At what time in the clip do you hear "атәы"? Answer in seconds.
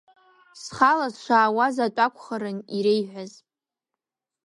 1.85-2.01